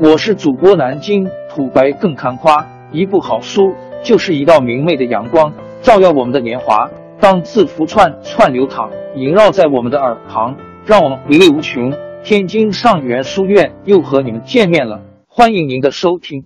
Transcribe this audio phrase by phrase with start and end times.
[0.00, 6.90] 我是主播南京土白更看花，一部好书就是一道明媚的阳光，照耀我们的年华。
[7.20, 11.92] 当字符串串流淌，萦绕在我们的耳旁，让我们回味无穷。
[12.24, 16.44] 天津上元书院又和你们见面了，欢迎您的收听。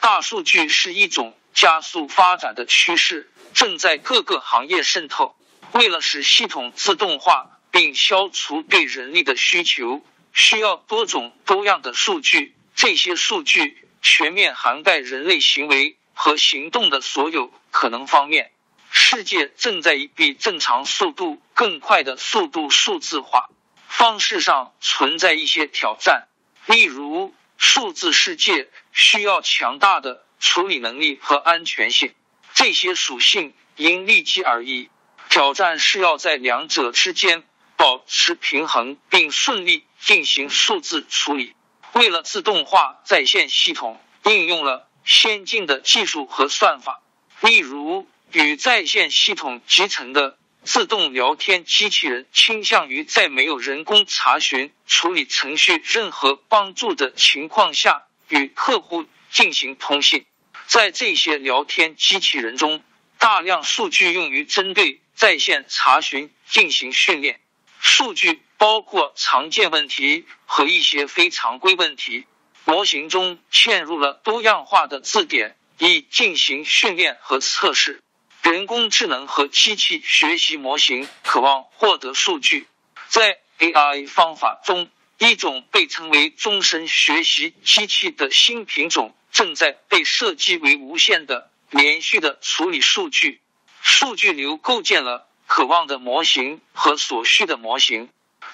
[0.00, 5.34] 大数据是一种加速发展的趋势，正在各个行业渗透。
[5.72, 10.00] 为了使系统自动化并消除对人力的需求，
[10.32, 12.54] 需要多种多样的数据。
[12.76, 18.52] 这些数据全面涵盖人类行为和行动的所有可能方面。
[18.90, 23.48] 世界正在以比正常速度更快的速度数字化。
[23.88, 26.28] 方式上存在一些挑战，
[26.66, 32.14] 例如数字世界需要强大的处理能力和安全性，
[32.52, 34.90] 这些属性因利基而异。
[35.30, 37.42] 挑战是要在两者之间
[37.76, 41.55] 保持平衡，并顺利进行数字处理。
[41.96, 47.00] 为了自动化在线系统，应用了先进的技术和算法，
[47.40, 50.36] 例如与在线系统集成的。
[50.62, 60.26] 自动聊天机器人倾向于在没有人工查询、处理程序任何帮助的情况下与客户进行通信。
[60.66, 62.82] 在这些聊天机器人中，
[63.16, 67.40] 大量数据用于针对在线查询进行训练。
[67.78, 72.26] 数据包括常见问题和一些非常规问题。
[72.64, 78.02] 模型中嵌入了多样化的字典，以进行训练和测试。
[78.42, 82.66] 人工智能和机器学习模型渴望获得数据，
[83.08, 93.40] 在 AI 方法中，一种被称为终身学习机器的新品种正在被设计为无限的、连续的处理数据。
[93.80, 98.08] 数据流构建了渴望的模型和所需的模型，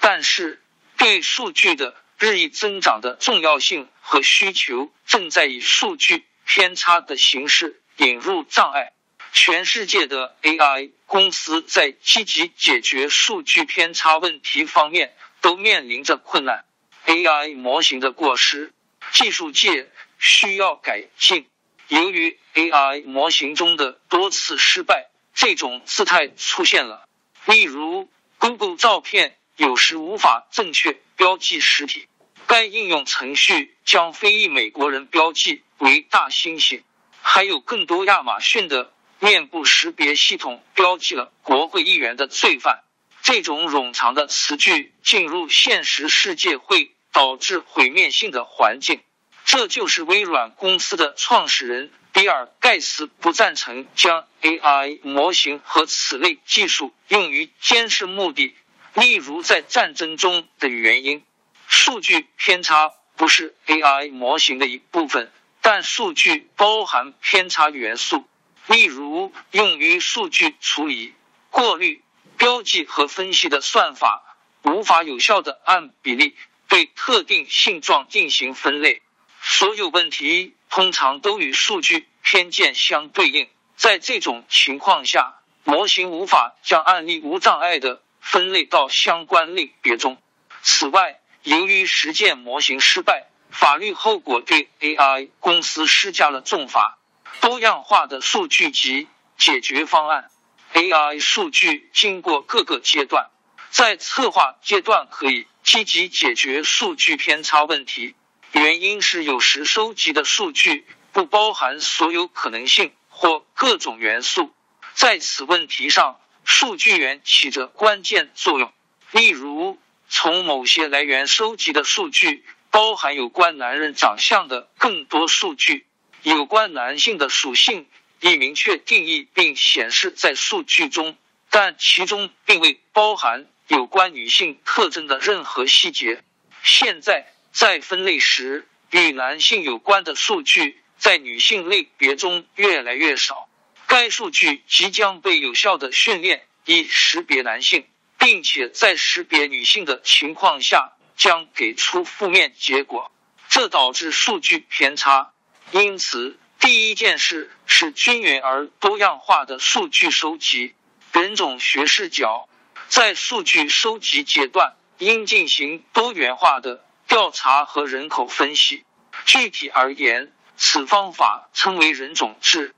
[0.05, 0.61] 但是
[0.97, 8.91] 对数据的日益增长的重要性和需求正在以数据偏差的形式引入障碍。
[9.31, 16.65] 全世界的 AI 公司在积极解决数据偏差问题方面都面临着困难。
[17.05, 18.73] AI 模型的过失，
[19.13, 19.89] 技术界
[20.19, 21.47] 需要改进。
[21.87, 27.07] 由于 AI 模型中的多次失败，这种姿态出现了。
[27.45, 32.07] 例如，Google 照片有时无法正确标记实体，
[32.47, 36.81] 该应用程序将非裔美国人标记为大猩猩。
[37.21, 38.91] 还有更多亚马逊的。
[39.19, 42.83] 面部识别系统标记了国会议员的罪犯。
[43.21, 48.99] 这种冗长的词句进入现实世界会导致毁灭性的环境。
[49.45, 58.53] 这就是微软公司的创始人比尔盖茨不赞成将 AI 模型和此类技术用于监视目的，
[58.93, 61.23] 例如在战争中的原因。
[61.65, 65.31] 数据偏差不是 AI 模型的一部分，
[65.61, 68.25] 但数据包含偏差元素。
[68.67, 71.15] 例如，用于数据处理、
[71.49, 72.03] 过滤、
[72.37, 76.35] 标记和分析的算法无法有效的按比例
[76.67, 79.01] 对特定性状进行分类。
[79.41, 83.49] 所有问题通常都与数据偏见相对应。
[83.75, 90.17] 在这种情况下，模型无法将案例无障碍的分类到相关类别中。
[90.63, 96.97] 此外，由于实践模型失败，法律后果对 AI 公司施加了重罚。
[97.41, 99.07] 多样化的数据集
[99.37, 100.31] 解决方案
[100.73, 103.29] ，AI 数据经过各个阶段，
[103.69, 108.15] 在策划阶段可以积极解决数据偏差问题。
[108.53, 114.53] 原因是有时收集的数据不包含所有可能性或各种元素，
[114.93, 118.71] 在此问题上，数据源起着关键作用。
[119.11, 125.85] 例如，从某些来源收集的数据包含有关男人长相的更多数据。
[126.23, 127.87] 有关男性的属性
[128.21, 131.17] 已明确定义并显示在数据中，
[131.49, 136.23] 但其中并未包含有关女性特征的任何细节。
[136.63, 143.49] 现在在分类时，与男性有关的数据在女性类别中越来越少。
[143.87, 147.85] 该数据即将被有效的训练以识别男性，
[148.17, 153.11] 并且在识别女性的情况下将给出负面结果，
[153.49, 155.31] 这导致数据偏差。
[155.71, 160.73] 因此，第一件事是均匀而多样化的数据收集。
[161.11, 162.49] 人种学视角
[162.87, 168.83] 在数据收集阶段应进行多元化的调查和人口分析。
[169.25, 172.73] 具体而言，此方法称为人种志。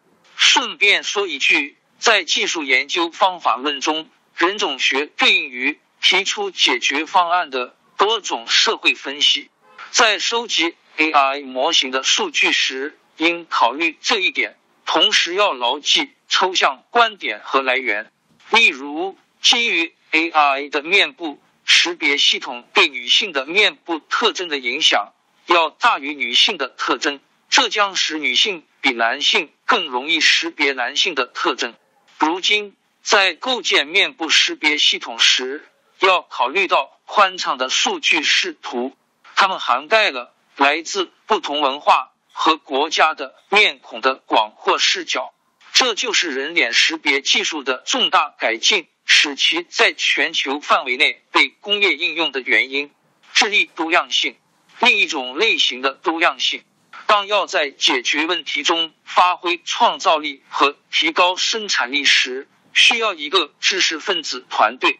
[0.47, 4.07] 顺便说一句，在技术研究方法论中，
[4.38, 9.50] 人种学对应于提出解决方案的多种社会分析。
[9.89, 14.56] 在收集 AI 模型的数据时，应考虑这一点，
[14.86, 18.12] 同时要牢记抽象观点和来源。
[18.51, 25.12] 例如，基于 AI 的面部识别系统对女性的面部特征的影响
[25.47, 27.19] 要大于女性的特征，
[27.50, 31.73] 这将使女性比男性更容易识别男性的特征。
[32.19, 35.67] 如今，在构建面部识别系统时，
[35.97, 38.95] 要考虑到宽敞的数据视图，
[39.35, 45.33] 它们涵盖了来自不同文化和国家的面孔的广阔视角。
[45.73, 52.91] 这就是人脸识别技术的重大改进，使其在全球范围内被工业应用的原因。
[53.33, 54.35] 智力多样性，
[54.79, 56.63] 另一种类型的多样性。
[57.07, 65.00] 当要在解决问题中发挥创造力和提高生产力时，需要一个知识分子团队。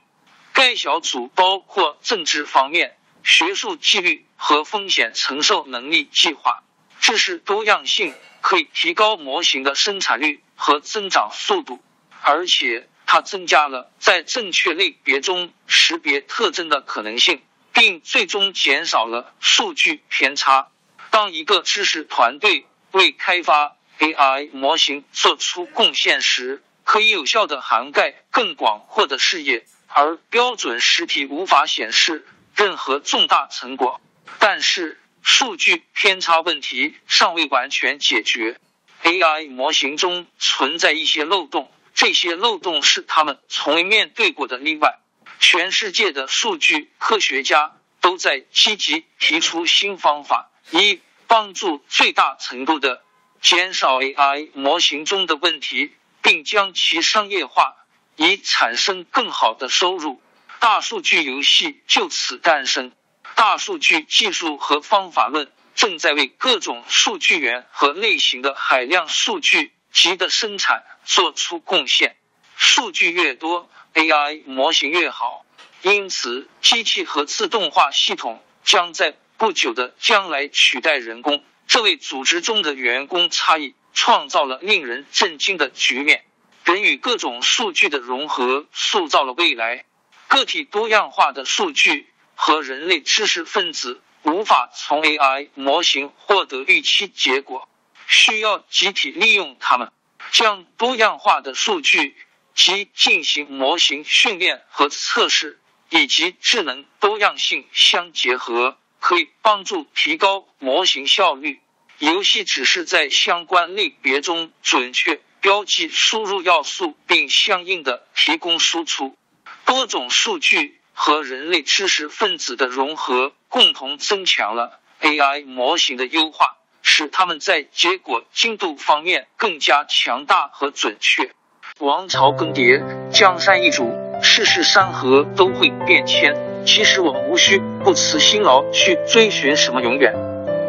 [0.54, 6.64] 该小组包括政治方面、学术纪律和风险承受能力计划。
[7.02, 11.84] 知识多样性可以提高模型的生产率和增长速度，
[12.22, 17.42] 而且它增加了在正确类别中识别特征的可能性，
[17.74, 20.70] 并最终减少了数据偏差。
[21.16, 34.02] 当一个知识团队为开发 AI 模型做出贡献时，可以有效的涵盖更广阔的视野，而标准实体无法显示任何重大成果。
[34.40, 38.60] 但是，数据偏差问题尚未完全解决
[39.04, 45.00] ，AI 模型中存在一些漏洞，这些漏洞是他们从未面对过的例外。
[45.40, 50.52] 全世界的数据科学家都在积极提出新方法。
[50.72, 53.04] 一、帮助最大程度的
[53.42, 57.76] 减少 AI 模型中的问题，并将其商业化，
[58.16, 60.22] 以产生更好的收入。
[60.60, 62.92] 大数据游戏就此诞生。
[63.36, 72.16] 大数据技术和方法论正在为各种数据源和类型的海量数据集的生产做出贡献。
[72.56, 75.46] 数据越多，AI 模型越好。
[75.82, 79.16] 因此，机器和自动化系统将在。
[79.38, 86.26] 不久的将来取代人工，这为组织中的员工差异创造了令人震惊的局面。
[86.64, 89.86] 人与各种数据的融合塑造了未来。
[90.28, 97.70] 个体多样化的数据和人类知识分子无法从 AI 模型获得预期结果，
[98.08, 99.92] 需要集体利用它们，
[100.32, 102.16] 将多样化的数据
[102.56, 105.60] 及进行模型训练和测试，
[105.90, 108.78] 以及智能多样性相结合。
[109.06, 111.60] 可以帮助提高模型效率。
[112.00, 119.16] 游戏只是在相关类别中准确标记输入要素，并相应的提供输出。
[119.64, 131.32] 多种数据和人类知识分子的融合，共同增强了 AI 模型的优化，使他们在结果精度方面更加强大和准确。
[131.78, 132.82] 王朝更迭，
[133.12, 133.94] 江山易主，
[134.24, 136.55] 世事山河都会变迁。
[136.66, 140.14] 其实我们无需不辞辛劳去追寻什么永远，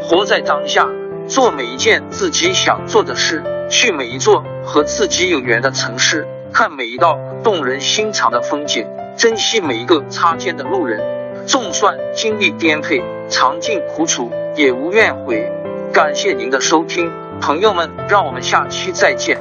[0.03, 0.87] 活在当下，
[1.27, 11.01] 做每一件自己想做的事，去每一座和自己有缘的城市，看每一道动人心肠的风景，珍惜每一个擦肩的路人。
[11.47, 15.51] 纵算经历颠沛，尝尽苦楚，也无怨悔。
[15.93, 17.11] 感谢您的收听，
[17.41, 19.39] 朋友们，让我们下期再见。